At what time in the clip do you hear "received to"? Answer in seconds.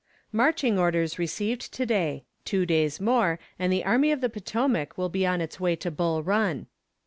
1.19-1.85